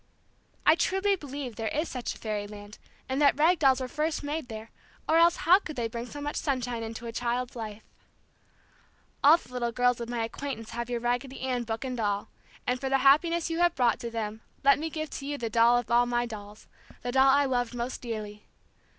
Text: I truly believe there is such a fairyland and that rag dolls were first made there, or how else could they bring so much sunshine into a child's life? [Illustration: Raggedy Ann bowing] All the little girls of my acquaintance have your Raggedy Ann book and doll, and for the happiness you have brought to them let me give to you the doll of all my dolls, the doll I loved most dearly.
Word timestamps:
I 0.65 0.73
truly 0.73 1.15
believe 1.15 1.57
there 1.57 1.67
is 1.67 1.87
such 1.87 2.15
a 2.15 2.17
fairyland 2.17 2.79
and 3.07 3.21
that 3.21 3.37
rag 3.37 3.59
dolls 3.59 3.79
were 3.79 3.87
first 3.87 4.23
made 4.23 4.47
there, 4.47 4.71
or 5.07 5.17
how 5.19 5.23
else 5.25 5.37
could 5.63 5.75
they 5.75 5.87
bring 5.87 6.07
so 6.07 6.19
much 6.19 6.37
sunshine 6.37 6.81
into 6.81 7.05
a 7.05 7.11
child's 7.11 7.55
life? 7.55 7.83
[Illustration: 9.23 9.23
Raggedy 9.23 9.23
Ann 9.23 9.23
bowing] 9.23 9.31
All 9.31 9.37
the 9.37 9.53
little 9.53 9.71
girls 9.71 10.01
of 10.01 10.09
my 10.09 10.23
acquaintance 10.23 10.71
have 10.71 10.89
your 10.89 11.01
Raggedy 11.01 11.41
Ann 11.41 11.63
book 11.65 11.85
and 11.85 11.97
doll, 11.97 12.29
and 12.65 12.81
for 12.81 12.89
the 12.89 12.97
happiness 13.05 13.51
you 13.51 13.59
have 13.59 13.75
brought 13.75 13.99
to 13.99 14.09
them 14.09 14.41
let 14.63 14.79
me 14.79 14.89
give 14.89 15.11
to 15.11 15.25
you 15.27 15.37
the 15.37 15.51
doll 15.51 15.77
of 15.77 15.91
all 15.91 16.07
my 16.07 16.25
dolls, 16.25 16.65
the 17.03 17.11
doll 17.11 17.29
I 17.29 17.45
loved 17.45 17.75
most 17.75 18.01
dearly. 18.01 18.47